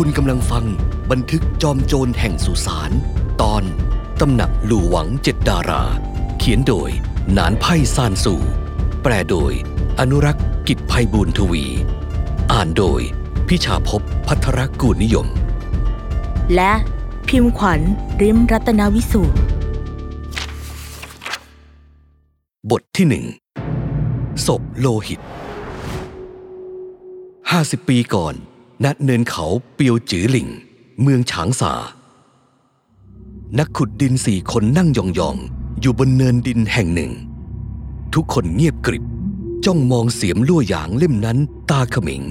[0.00, 0.64] คุณกำลังฟัง
[1.10, 2.90] บันทึกจอมโจรแห่งสุสาน
[3.42, 3.62] ตอน
[4.20, 5.84] ตำหนักหลู่หวังเจ็ดดารา
[6.38, 6.90] เขียนโดย
[7.32, 8.40] หนานไพ่ซานสู่
[9.02, 9.52] แปลโดย
[10.00, 11.64] อนุรักษ์กิจภัยบูรทวี
[12.52, 13.00] อ่านโดย
[13.48, 15.26] พิชาภพพัทรกูลนิยม
[16.54, 16.72] และ
[17.28, 17.80] พิมพ์ขวัญ
[18.22, 19.38] ริมรัตนวิสูตร
[22.70, 23.24] บทที่หนึ่ง
[24.46, 25.20] ศพโลหิต
[27.50, 28.36] ห้าสิบปีก่อน
[28.82, 30.48] ณเนินเขาเปียวจือหลิง
[31.02, 31.72] เมืองฉางซา
[33.58, 37.12] นักขุดดินสี่คนนั่งยองๆ อยู่บนเนินดินแห่งหนึ่ง
[38.14, 39.04] ทุกคนเงียบกริบ
[39.64, 41.38] จ้องมองเสียมลั่วหยางเล่มนั้น
[41.70, 42.22] ตาขมิง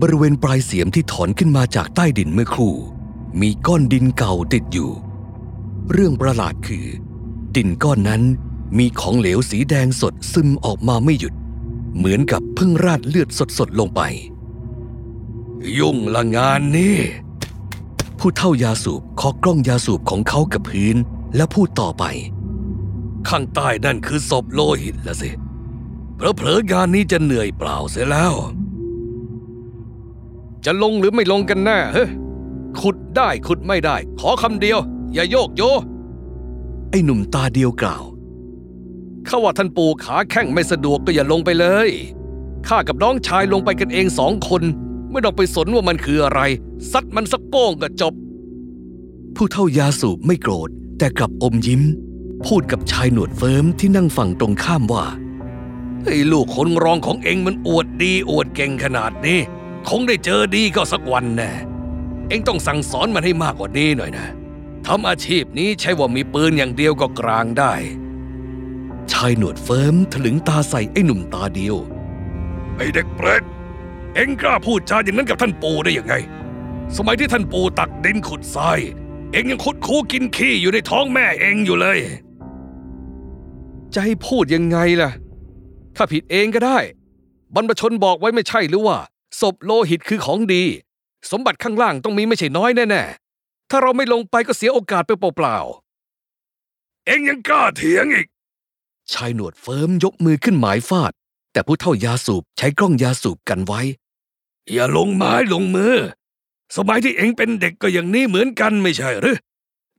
[0.00, 2.74] บริเวณปลายเสียมที่ถอนขึ้นมาจากใต้ดินเมื่อครู่
[3.40, 4.90] มีก้อนดินเก่าติดอยู่
[5.92, 6.86] เรื่องประหลาดคือ
[7.56, 8.22] ดินก้อนนั้น
[8.78, 11.34] มีของเหลวสีแดงสดซึมออกมาไม่หยุด
[11.96, 14.00] เหมือนกับเพิ่งราดเลือดสดๆลงไป
[15.78, 16.98] ยุ่งละงานนี่
[18.18, 20.96] ผู้เท่ายาสูบเคาะกล้องยาสูบของเขากับพื้น
[21.36, 22.04] แล้วพูดต่อไป
[23.28, 25.30] ข้างใต้นั่นคือศพโลหิตละสิ
[26.16, 28.34] เผลอๆงานนี้จะเหนื่อยเปล่าเสียแล้ว
[30.64, 32.10] จะลงหรือไม่ลงกันแน่เฮ้ย
[32.80, 34.78] ขุดได้ขุดไม่ได้ ขอคำเดียว
[35.12, 35.62] อย่าโยกโย
[36.90, 38.04] ไอ้หนุ่มตาเดียวกล่าว
[39.28, 41.88] ข้าว่าท่านปู่ขาแข้งไม่สะดวกก็อย่าลงไปเลย
[42.68, 44.62] ข้ากับน้องชายลงไปกันเองสองคน
[45.10, 46.40] ไม่ต้องไปสนว่ามันคืออะไร
[46.92, 48.14] ซัดมันสักโป้งก็จบ
[49.36, 51.82] ผู้เท่ายาสูบไม่โกรธ แต่กลับอมยิ้ม
[52.46, 55.04] พูดกับชายหนวดเฟิร์มที่นั่งฝั่งตรงข้ามว่า
[56.06, 59.38] ไอ้ลูกคนรองของเองมันอวดดีอวดเก่งขนาดนี้
[59.88, 61.52] คงได้เจอดีก็สักวันแน่
[62.28, 64.26] เองต้องสั่งสอนมันให้มากกว่านี้หน่อยนะ
[64.86, 67.72] ทำอาชีพนี้ใช่ว่ามีปืนอย่างเดียวก็กลางได้
[69.12, 71.76] ชายหนวดเฟิร์มถลึงตาใส่ไอ้หนุ่มตาเดียว
[72.76, 73.44] ไอ้เด็กเปรต
[74.14, 76.14] เอ็งกล้าพูดจาอย่างนั้นกับท่านปู่ได้ยังไง
[76.96, 78.78] สมัยที่ท่านปู่ตักดินขุดทราย
[79.32, 81.98] เอ็งยังขุดคูกินขี้อยู่ในท้องแม่เอ็งอยู่เลย
[83.94, 85.10] จะให้พูดยังไงล่ะ
[85.96, 86.78] ถ้าผิดเองก็ได้
[87.54, 88.98] บรรพชนบอกไว้ไม่ใช่หรือว่า
[89.40, 90.64] ศพโลหิตคือของดี
[91.30, 98.26] สมบัติข้างล่างต้องมีไม่ใช่น้อยแน่ๆ ถ้าเราไม่ลงไปก็เสียโอกาสไปเปล่าๆ เอ็งยังกล้าเถียงอีก
[99.12, 101.12] ชายหนวดเฟิร์มยกมือขึ้นหมายฟาด
[101.52, 103.80] แต่ผู้เท่ายาสูบใช้กล้องยาสูบกันไว้
[104.72, 105.94] อย่าลงไม้ลงมือ
[106.76, 109.36] สมัยที่เอ็งเป็นเด็กก็อย่างนี้เหมือนกันไม่ใช่หรือ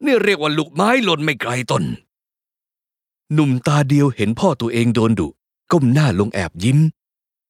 [0.05, 1.83] นี่เรียกว่าลูกไม้หล่นไม่ไกลต้น
[3.33, 5.27] หนุ่มตาเดียวเห็นพ่อตัวเองโดนดุ
[5.71, 6.79] ก้มหน้าลงแอบยิ้ม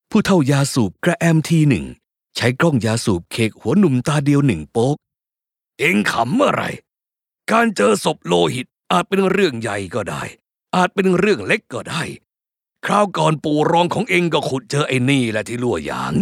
[0.10, 1.86] ผู้เท่ายาสูบกระแอมทีหนึ่ง
[2.36, 4.96] ใช้กล้องยาสูบเคกหัวหนุ่มตาเดียวหนึ่งโป๊ก
[5.80, 6.64] เอ็งขำอะไร
[7.52, 10.24] การเจอศพโลหิตอาจเป็นเรื่องใหญ่ก็ได้
[10.76, 12.02] อาจเป็นเรื่องเล็กก็ได้
[12.86, 16.14] คราวก่อนปู่รองของเองก็ขุดเจอไอ้นี่แหละที่ลั่วหยาง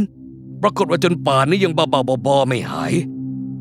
[0.61, 2.93] ปรากฏว่าจนป่านนี้ยังบ้าๆบอๆไม่หาย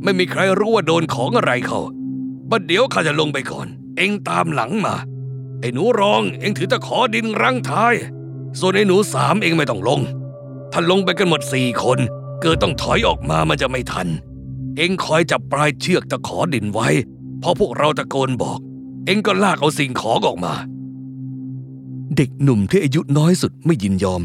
[0.03, 1.81] ไม่มีใครรู้ว่าโดนของอะไรเขา
[2.51, 3.67] บัดเดี๋ยวข้าจะลงไปก่อน
[3.97, 4.95] เองตามหลังมา
[5.61, 7.95] ไอ้หนูรองเองถือตะขอดินรังท้าย
[8.59, 10.01] ส่วนไอ้หนูสามเองไม่ต้องลง
[10.73, 11.99] ถ้าลงไปกันหมดสี่คน
[12.43, 14.09] เกิดต้องถอยออกมามันจะไม่ทัน
[14.77, 16.89] เองคอยจับปลายเชือกตะขอดินไว้
[17.43, 18.59] พอพวกเราตะโกนบอก
[19.07, 20.55] เองก็ลากเอาสิ่งของออกมา
[22.17, 24.23] เด็กหนุ่มที่อายุน้อยสุดไม่ยินยอม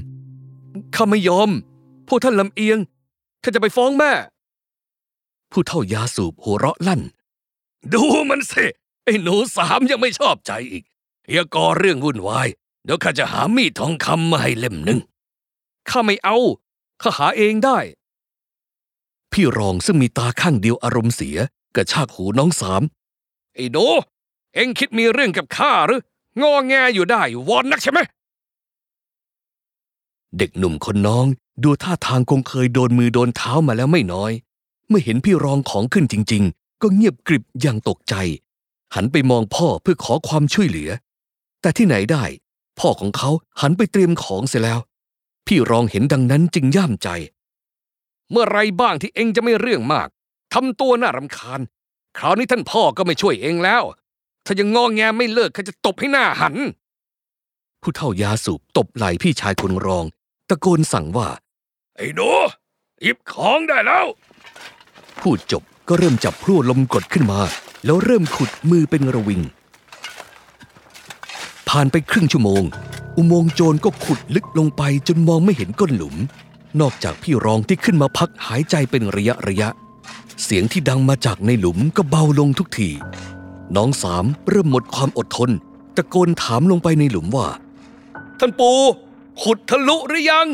[0.95, 1.50] ข้าไม่ยอม
[2.07, 2.77] พวกท่านลำเอียง
[3.44, 4.12] ข้าจะไปฟ้องแม่
[5.51, 7.01] ผู้เท่ายาสูบหัวเราะลั่น
[7.94, 8.65] ดูมันสิ
[9.03, 10.83] ไอ้หนูสามยังไม่ชอบใจอีก
[11.31, 12.47] อย่าก่อเรื่องวุ่นวาย
[12.83, 15.00] เดี๋ยวข้าจะหามีดทองคำมาให้เล่มหนึ่ง
[15.89, 16.38] ข้าไม่เอา
[17.01, 17.79] ข้าหาเองได้
[19.31, 21.38] พี่รองซึ่งมีตาข้างเดียวอารมณ์เสีย
[21.75, 22.81] กระชากหูน้องสาม
[23.56, 23.77] ไอ้โด
[24.53, 26.01] เอ็งคิดมีเรื่องกับข้าหรือ
[26.41, 28.00] งอแงอยู่ได้วอนนักใช่ไหม
[30.38, 31.25] เด็กหนุ่มคนน้อง
[31.63, 34.31] ดูท่าทางคงเคยโดนมือโดนเท้ามาแล้วไม่น้อย
[34.88, 38.15] เมื่อเห็นพี่รองของขึ้นจริง ๆ ก็เงียบกริบอย่างตกใจ
[38.95, 40.89] หันไปมองพ่อเพื่อขอความช่วยเหลือ
[41.62, 42.24] แต่ที่ไหนได้
[42.79, 43.29] พ่อของเขา
[43.62, 44.79] หันไปเตรียมของเสียแล้ว
[45.47, 47.09] พี่รองเห็นดังนั้นจึงย่ามใจ
[48.31, 50.07] เมื่อไรบ้างที่เองจะไม่เรื่องมาก
[50.53, 51.59] ทำตัวน่ารำคาญ
[52.18, 53.83] คราวนี้ท่านพ่อก็ไม่ช่วยเองแล้ว
[54.45, 56.56] ถ้ายังงอแงไม่เลิกข้าจะตบให้หน้าหัน
[57.81, 60.06] ผู้เฒ่ายาสูบตบไหล่พี่ชายคนรอง
[60.50, 61.28] ตะโกนสั่งว่า
[61.98, 62.30] ไอ้หนู
[63.01, 64.06] หยิบของได้แล้ว
[65.19, 67.40] พูดจบก็เริ่มจับพลั่วลมกดขึ้นมา
[67.86, 69.42] แล้วเริ่มขุดมือเป็นระวิง
[71.69, 72.63] ผ่านไปครึ่งชั่วโมง
[73.18, 76.16] อุโมงค์โจรก็ขุดลึกลงไปจนมองไม่เห็นก้นหลุม
[76.80, 79.69] นอกจากพี่รองที่ขึ้นมาพักหายใจเป็นระยะระยะ
[80.44, 82.89] เสียงที่ดังมาจากในหลุมก็เบาลงทุกที
[83.75, 85.50] น้องสามเริ่มหมดความอดทน
[85.96, 87.48] ตะโกนถามลงไปในหลุมว่า
[88.40, 88.80] ท่านปู่
[89.42, 90.48] ขุดทะลุหรือยัง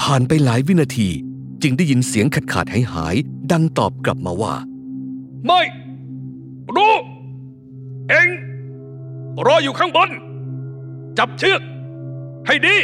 [0.00, 1.08] ผ่านไปหลายวินาที
[1.62, 4.54] จึงได้ยินเสียงขาดขาดหายหายๆดังตอบกลับมาว่า
[5.46, 5.60] ไม่
[6.76, 6.94] รู้
[8.08, 8.28] เอง
[9.46, 10.10] รออยู่ข้างบน
[11.18, 11.60] จับเชือก
[12.46, 12.76] ให้ดี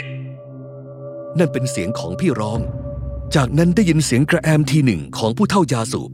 [1.38, 2.60] นั่นเป็นเสียงของพี่รอง
[3.34, 6.10] จากนั้นได้ยินเสียงกระแอมทีหนึ่งของผู้เท่ายาสูบ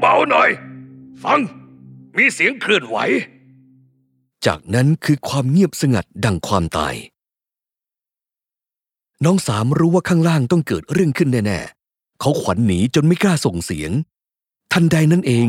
[0.00, 0.50] เบาๆหน่อย
[1.24, 1.40] ฟัง
[2.16, 2.96] มีเสียงเคลื่อนไหว
[4.46, 6.94] จากนั้นคือความเงียบสงัดดังความตาย
[9.24, 13.90] น้องสามรู้ว่าข้างล่างต้องเกิดเรื่องขึ้นแน่ๆ เขาขวัญหนีจนไม่กล้าส่งเสียง
[14.72, 15.46] ทันใดนั้นเอง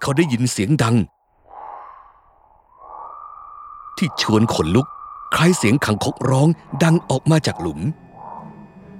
[0.00, 0.96] เขาได้ยินเสียงดัง
[3.96, 4.86] ที่ชวนขนลุก
[5.34, 6.48] คล้ายเสียงขังคกร้อง
[6.82, 7.80] ดังออกมาจากหลุม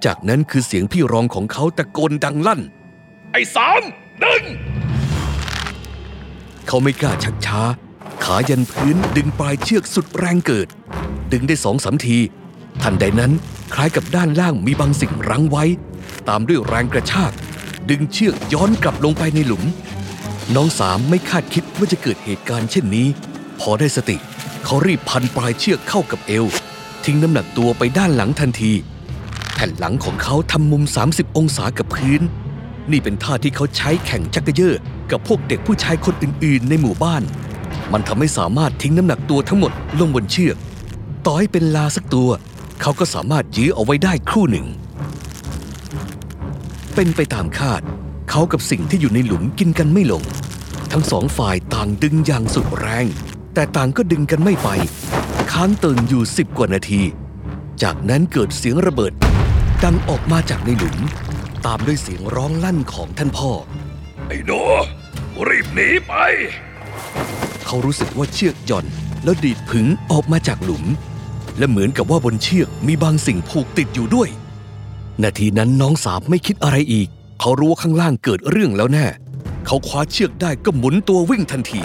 [0.04, 2.60] จากนั้นคือเสียงพี่รองของเขาตะโกนดังลั่น
[3.32, 3.82] ไอ้สาม
[4.22, 4.42] ดึง
[6.66, 7.60] เขาไม่กล้าชักช้า
[8.24, 10.68] ขายันพื้นดึงปลายเชือกสุดแรงเกิด
[11.32, 12.18] ดึงได้สองสามที
[12.82, 13.32] ทันใดนั้น
[13.74, 15.64] คล้ายกับด้านล่างมีบางสิ่งรั้งไว้
[16.28, 17.32] ตามด้วยแรงกระชาก
[17.90, 19.64] ดึงเชือกย้อนกลับลงไปในหลุม
[20.54, 23.08] น้องสามไม่คาดคิดว่าจะเกิดเหตุการณ์เช่นนี้
[23.60, 24.16] พอได้สติ
[24.64, 26.46] เขารีบพันปลายเชือกเข้ากับเอว
[27.04, 28.72] ทิ้งน้ำหนักตัวไปด้านหลังทันที
[29.54, 32.20] แผ่นหลังของเขาทำมุม 30 องศากับพื้น
[32.90, 34.74] นี่เป็นท่าที่เขาใช้แข่งจักรเยอ
[35.10, 37.22] กับพวกเด็กผู้ชายคนอื่นๆ ในหมู่บ้าน
[37.92, 40.56] มันทำให้สามารถทิ้งน้ำหนักตัวทั้งหมดลงบนเชือก
[41.26, 42.30] ต่อให้เป็นลาสักตัว
[42.80, 44.66] เขาก็สามารถยื้อเอาไว้ได้ครู่หนึ่ง
[46.94, 47.82] เป็นไปตามคาด
[48.30, 50.22] เขากับสิ่งที่อยู่ในหลุมกินกันไม่ลง
[50.92, 53.06] ทั้งสองฝ่ายต่างดึงอย่างสุดแรง
[53.54, 54.68] แต่ต่างก็ดึงกันไม่ไป
[55.52, 57.02] ค้างเติงอยู่สิบกว่านาที
[57.82, 59.12] จากนั้นเกิดเสียงระเบิด
[59.84, 60.98] ดังออกมาจากในหลุม
[61.66, 63.50] ตามด้วยเสียงร้องลั่นของท่านพ่อ
[64.28, 64.60] ไอ้หนู
[65.48, 66.12] รีบหนีไป
[67.66, 68.86] เขารู้สึกว่าเชือกหย่อน
[69.24, 70.84] แล้วดีดผึงออกมาจากหลุม
[71.58, 74.28] และเหมือนกับว่าบนเชือกมีบางสิ่งผูกติดอยู่ด้วย
[75.22, 77.08] นาทีนั้นน้องสามไม่คิดอะไรอีก
[77.40, 79.06] เขารู้ว่าข้างล่างเกิดเรื่องแล้วแน่
[79.66, 81.80] เขาคว้าเชือกได้ก็หมุนตัววิ่งทันที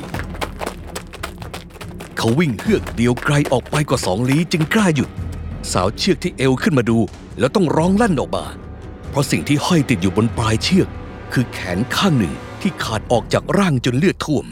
[2.18, 5.10] เขาวิ่งเฮือกเดียวไกลออกไปกว่าสองลี้จึงกล้าหยุด
[5.72, 6.98] สาวเชือกที่เอวขึ้นมาดู
[7.40, 8.46] แล้วต้องร้องลั่นออกมา
[9.10, 10.90] เพราะสิ่งที่ห้อยติดอยู่บนปลายเชือก
[11.34, 14.46] คือแขนข้างหนึ่งที่ขาดออกจากร่างจนเลือดท่วม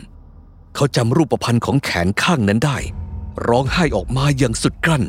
[0.75, 2.77] เขาจำรูปพรรณของแขนข้างนั้นได้
[3.47, 5.03] ร้องไห้ออกมาอย่างสุดกลั้น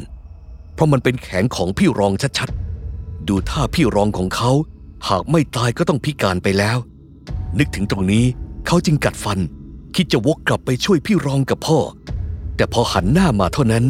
[0.74, 4.50] เพราะมันเป็นแขนของพี่รองชัดๆ ดูท่าพี่รองของเขา
[5.08, 6.78] หากไม่ตายก็ต้องพิการไปแล้ว
[7.58, 8.24] นึกถึงตรงนี้
[8.66, 9.38] เขาจึงกัดฟัน
[9.94, 11.78] คิดจะวกกลับไปช่วยพี่รองกับพ่อ
[12.56, 13.84] แต่พอหันหน้ามาเท่านั้น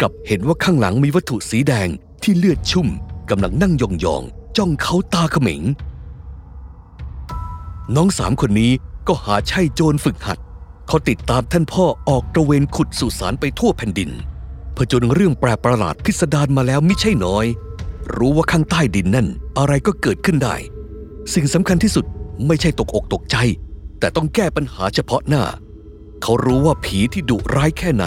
[0.00, 1.88] กลับเห็นว่าข้างหลังมีวัตถุสีแดง
[2.22, 2.88] ที่เลือดชุ่ม
[3.30, 5.62] กำลังนั่งยองๆ จ้องเขาตาเขม็ง
[7.96, 8.72] น้องสามคนนี้
[9.08, 10.38] ก็หาใช่โจรฝึกหัด
[10.88, 14.10] เขาติดตามท่านพ่อออกตระเวนขุดสุสานไปทั่วแผ่นดิน
[14.74, 17.46] เผจญเรื่องแปลกประหลาดพิสดารมาแล้วไม่ใช่น้อย
[18.16, 20.56] รู้ว่าข้างใต้ดินนั่นอะไรก็เกิดขึ้นได้
[21.34, 22.04] สิ่งสำคัญที่สุด
[22.46, 23.36] ไม่ใช่ตกอกตกใจ
[23.98, 25.44] แต่ต้องแก้ปัญหาเฉพาะหน้า
[26.22, 28.04] เขารู้ว่าผีที่ดุร้ายแค่ไหน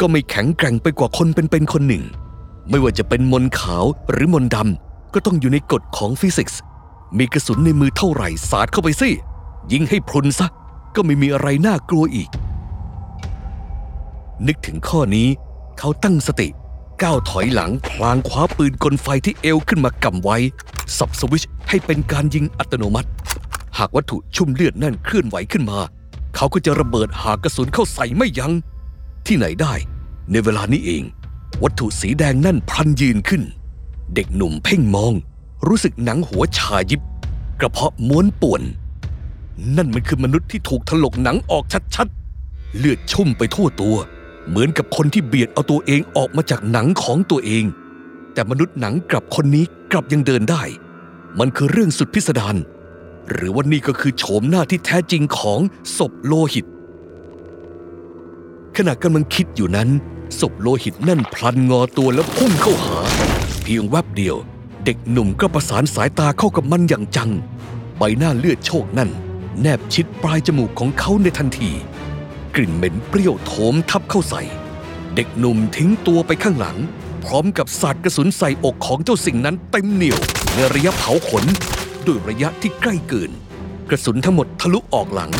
[0.00, 2.04] ก็ไม่แข็งแกร่งไปกว่าคนเป็นๆคนหนึ่ง
[2.70, 4.83] ไม่ว่าจะเป็นมนขาวหรือมนดำ
[5.14, 6.60] ก็ต้องอยู่ในกฎของฟิสิกส์
[7.18, 9.10] มีกระสุนในมือเท่าไหร่สาดเข้าไปสิ
[9.72, 10.46] ยิงให้พรุนซะ
[10.94, 12.28] ก็ไม่มีอะไรน่ากลัวอีก
[14.46, 15.28] นึกถึงข้อนี้
[15.78, 16.48] เขาตั้งสติ
[17.02, 20.36] ก้าวถอยหลังพลางคว้าปืนกลไฟที่เอวขึ้นมากำไว้
[20.98, 23.08] สับสวิชให้เป็นการยิงอัตโนมัติ
[23.78, 25.78] หากวัตถุชุ่มเลือดนั่นเคลื่อนไหวขึ้นมา
[26.36, 28.52] เขาก็จะระเบิดหากกระสุนเข้าใส่ไม่ยัง้ง
[29.26, 29.74] ที่ไหนได้
[30.30, 31.02] ในเวลานี้เอง
[31.62, 33.42] วัตถุสีแดงนั่นพลันยืนขึ้น
[34.14, 35.12] เด็กหนุ่มเพ่งมอง
[35.66, 37.02] รู้สึกหนังหัวชายิบ
[37.60, 38.62] กระเพาะม้วนป่วน
[39.76, 43.96] นั่นมันคือมนุษย์ที่ถูกถลกหนังออกชัดๆ เลือดชุ่มไปทั่วตัว
[44.48, 47.64] เหมือนกับคนที่เบียดเอาตัวเองออกมาจากหนังของตัวเอง
[48.32, 50.62] แต่มนุษย์หนังกลับคนนี้กลับยังเดินได้
[51.38, 52.56] มันคือเรื่องสุดพิสดาร
[53.30, 55.60] หรือว่านี่ก็คือโฉมหน้าที่แท้จริงของ
[55.96, 56.66] ศพโลหิต
[58.76, 59.88] ขณะกำลังคิดอยู่นั้น
[60.40, 62.98] ศพโลหิตนั่นพลันงอตัวแล้วพุ่งเข้าหา
[63.64, 64.36] พียงแวบเดียว
[64.84, 67.30] เด็กหนุ่มก็ประสานสายตาเข้ากับมันอย่างจัง
[67.98, 69.10] ใบหน้าเลือดโชกนั่น
[69.60, 71.70] แนบชิดปลายจมูกของเขาในทันที
[72.54, 74.42] กลิ่นเหม็นเปรี้ยวโถมทับเข้าใส่
[75.14, 76.76] เด็กหนุ่มทิ้งตัวไปข้างหลัง
[77.24, 80.20] พร้อมกับสาดกระสุนใส่อกของเจ้าสิ่งนั้นเต็มเหนียว
[80.54, 81.44] ในระยะเผาขน
[82.06, 83.30] ด้วยระยะที่ใกล้เกิน
[83.90, 85.32] กระสุนทั้งหมดทะลุออกหลัง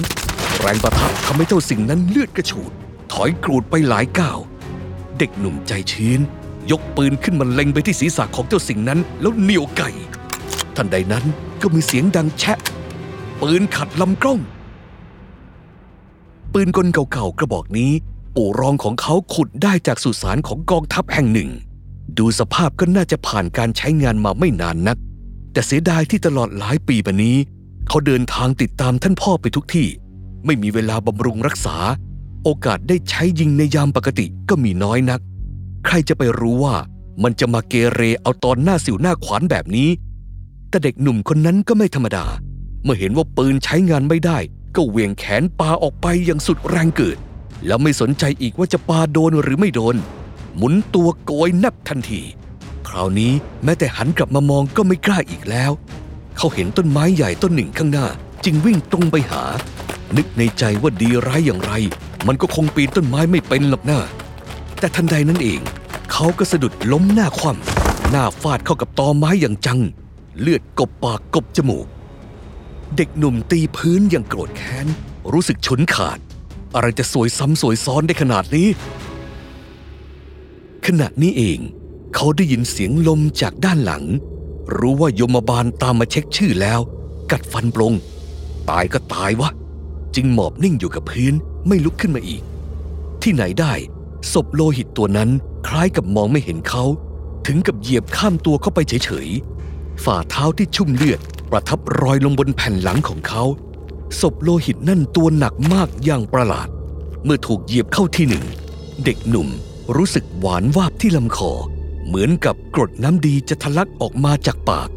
[0.61, 2.73] แรงประทะทำให้เจ้าสิ่งนั้นเลือดกระฉูด
[3.13, 4.39] ถอยกรูดไปหลายก้าว
[5.19, 6.21] เด็กหนุ่มใจชื้น
[6.71, 9.91] ยกปืนขึ้นมาเล็งไปที่ศีรษะของเจ้าสิ่งนั้น แล้วเหนียวไก่
[10.77, 11.25] ทันใดนั้น
[11.63, 12.59] ก็มีเสียงดังแชะ
[13.41, 14.41] ปืนขัดลำกล้อง
[16.53, 17.93] ปืนกลเก่าๆกระบอกนี้
[18.37, 21.51] ปู่รองของเขาขุดได้จากสุสานของกองทัพแห่งหนึ่ง
[22.19, 24.99] ดูสภาพก็น่าจะผ่านการใช้งานมาไม่นานนัก
[25.53, 27.37] แต่เสียดายที่ตลอดหลายปีมานี้
[27.89, 29.89] เขาเดินทางติดตามท่านพ่อไปทุกที่
[30.45, 31.77] ไม่มีเวลาบำรุงรักษา
[32.45, 35.21] โอกาสได้ใช้ยิงในยามปกติก็มีน้อยนัก
[35.87, 36.77] ใครจะไปรู้ว่า
[37.23, 39.91] มันจะมาเกเรเอาตอนหน้าสิวหน้าขวานแบบนี้
[40.69, 42.25] แต่เด็กหนุ่มคนนั้นก็ไม่ธรรมดา
[42.85, 44.39] เมื่อเห็นว่าปืนใช้งานไม่ได้
[44.77, 47.17] ก็เหวี่ยงแขนปาออกไปอย่างสุดแรงเกิด
[47.67, 49.97] แล้วไม่สนใจอีกว่าจะปาโดนหรือไม่โดน
[50.57, 52.23] หมุนตัวโกยนับทันที
[52.89, 53.33] คราวนี้
[53.65, 55.73] แม้แต่หันกลับมามองก็ไม่กล้าอีกแล้ว
[56.37, 58.07] เขาเห็นต้นไม้ใหญ่ต้นหนึ่งข้างหน้า
[58.45, 59.43] จึงวิ่งตรงไปหา
[60.17, 61.73] นึกในใจว่าดีร้ายอย่างไร
[62.27, 64.01] มันก็คงปีนต้นไม้ไม่เป็นหรอกนะ
[64.85, 65.61] แต่ทันใดนั้นเอง
[66.13, 69.81] เขาก็สะดุดล้มหน้าคว่ำหน้าฟาดเข้ากับตอไม้อย่างจัง
[70.41, 71.87] เลือดกบปากกบจมูก
[72.97, 74.87] เด็กหนุ่มตีพื้นอย่างโกรธแค้น
[75.33, 76.19] รู้สึกฉุนขาด
[76.75, 78.69] อะไรจะสวยซ้ำสวยซ้อนได้ขนาดนี้
[80.87, 81.59] ขณะนี้เอง
[82.15, 84.05] เขาได้ยินเสียงลมจากด้านหลัง
[84.77, 86.81] รู้ว่ายมบาลตามมาเช็คชื่อแล้ว
[87.31, 87.93] กัดฟันปลง
[88.71, 89.51] ตายก็ตายวะ
[90.15, 91.35] จึงหมอบนิ่งอยู่กับพื้น
[91.67, 92.43] ไม่ลุกขึ้นมาอีก
[93.23, 93.75] ที่ไหนได้
[94.33, 95.31] ศพโลหิตตัวนั้น
[95.69, 96.85] คล้ายกับมองไม่เห็นเขา
[97.47, 103.43] ถึงกับเหยียบข้ามตัวเข้าไปเฉยๆ ฝ่าเท้าที่ชุ่มเลือดประทับรอยลงบนแผ่นหลังของเขา
[104.21, 106.69] ศพโลหิตนั่นตัวหนักมากอย่างประหลาด
[107.25, 108.45] เมื่อถูกเหยียบเข้าที่หนึ่ง
[109.05, 109.49] เด็กหนุ่ม
[109.97, 111.53] รู้สึกหวานวาบที่ลำคอ
[112.07, 114.89] เหมือนกับกรดน้ำดีจะทะลักออกมาจากปาก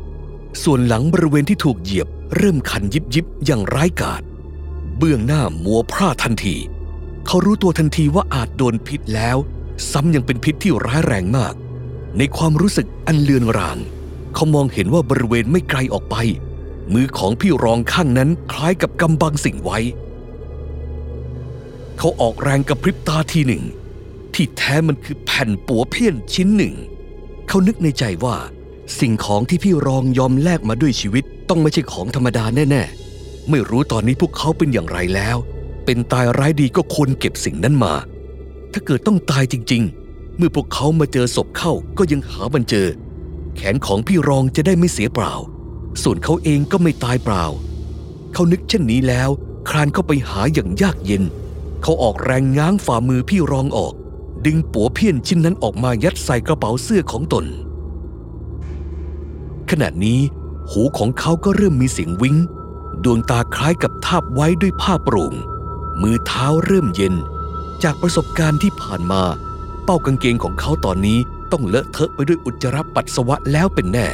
[0.64, 4.22] ส่วนหลังบริเวณที่ถูกเหยียบเริ่มคันยิบยิบอย่างร้ายกาจ
[4.98, 6.56] เบื้องหน้ามัวพร่าทันที
[7.28, 9.38] เขารู้ตัวทันทีว่าอาจโดนพิษแล้ว
[9.92, 11.54] ซ้ำยังเป็นพิษที่ร้ายแรงมาก
[12.18, 13.78] ในความรู้สึกอันเลือนราง
[14.34, 16.16] เขามองเห็นว่าบริเวณไม่ไกลออกไป
[16.94, 19.80] มือของพี่รองข้างนั้นคล้ายกับกำบังสิ่งไว้
[21.98, 23.64] เขาออกแรงกระพริบตาทีหนึ่ง
[24.34, 26.76] ที่แท้มันคือแผ่นปัวเพี้ยนชิ้นหนึ่ง
[27.48, 28.38] เขานึกในใจว่า
[29.00, 32.84] สิ่งของที่พี่รองยอมแลกมาด้วยชีวิตต้องไม่ใช่ของธรรมดาแน่
[33.16, 35.38] ๆ ไม่รู้ตอนนี้พวกเขาเป็นอย่างไรแล้ว
[35.88, 37.94] เป็นตายร้ายดีก็ควรเก็บสิ่งนั้นมา
[38.74, 42.88] ถ้าเกิดต้องตายจริง ๆ เมื่อพวกเขามาเจอศพเข้าก็ยังหามันเจอ
[43.56, 45.34] แขนของพี่รองจะได้ไม่เสียเปล่า
[46.04, 47.46] ส่วนเขาเองก็ไม่ตายเปล่า
[48.34, 49.30] เขานึกเช่นนี้แล้ว
[49.70, 51.24] คลานเข้าไปหาอย่างยากเย็น
[51.82, 53.94] เขาออกแรงง้างฝ่ามือพี่รองออก
[54.46, 57.46] ดึงปัวเพี้ยนชิ้นนั้นออกมายัดใส่กระเป๋าเสื้อของตน
[59.70, 60.20] ขณะนี้
[60.70, 62.38] หูของเขาก็เริ่มมีเสียงวิ้ง
[63.04, 65.36] ดวงตาคล้ายกับทาบไว้ด้วยผ้าโปร่ง
[66.02, 67.16] มือเท้าเริ่มเย็น
[67.84, 69.24] จากประสบการณ์ที่ผ่านมา
[69.84, 71.20] เป้ากางเกงของเขาตอนนี้
[71.52, 74.08] ต้องเลอะเทอะไปด้วยอุจจาระปัสสาวะแล้วเป็นแน่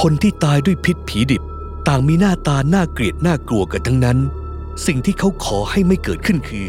[0.00, 1.42] คนที่ตายด้วยพิษผีดิบ
[1.88, 4.18] ต่างมีหน้าตาน่าเกลียดน่ากลัวกันทั้งนั้น
[4.86, 6.66] สิ่งที่เขาขอให้ไม่เกิดขึ้นคือ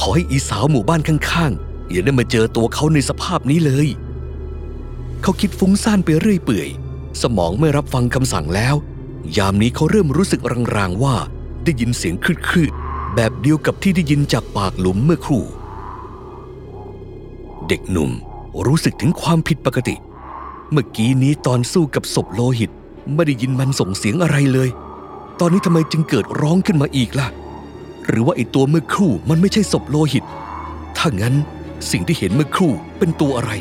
[0.00, 3.88] ขอให้อีสาวหมู่บ้านข้างๆอย่าได้มาเจอตัวเขาในสภาพนี้เลย
[5.22, 6.68] เขาคิดฟุ้งซ่านไปเรื่อยเปื่อย
[7.22, 8.74] สมองไม่รับฟังคำสั่งแล้ว
[9.36, 10.40] ยามนี้เขาเริ่มรู้สึก
[10.76, 11.16] รางๆว่า
[11.64, 12.72] ได้ยินเสียงคลืด
[13.14, 15.44] แบบเดียวกับที่ได้ยินจากปากหลุมเมื่อครู่
[17.68, 18.10] เด็กหนุ่ม
[18.66, 19.96] รู้สึกถึงความผิดปกติ
[20.70, 22.70] เมื่อกี้นี้ตอนสู้กับศพโลหิต
[23.14, 24.68] ไม่ได้ยินมันส่งเสียงอะไรเลย
[25.40, 27.28] ตอนนี้ทำไมจึงเกิดร้องขึ้นมาอีกล่ะ
[28.06, 30.24] หรือว่าไอ้ตัวเมื่อครู่มันไม่ใช่ศพโลหิต
[30.96, 31.34] ถ้างั้น
[31.90, 33.52] สิ่งที่เห็นเมื่อครู่เป็นตัวอะไร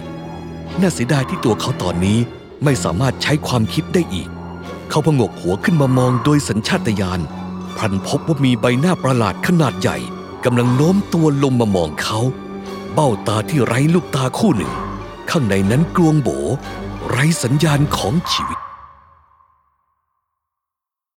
[0.82, 2.20] น่าเสียดายที่ตัวเขาตอนนี้
[2.64, 4.30] ไม่สามารถใช้ความคิดได้อีก
[4.90, 7.22] เขาพงกหัวขึ้นมามองโดยสัญชาตญาณ
[7.80, 9.98] พลันพบว่ามีใบหน้าประหลาดขนาดใหญ่
[10.46, 12.20] กำลังโน้มตัวลงมามองเขา
[12.94, 14.74] เบ้าตาที่ไร้ลูกตาคู่หนึ่ง
[15.30, 16.30] ข้างในนั้นกลวงโบ
[17.10, 18.69] ไร้สัญญาณของชีวิต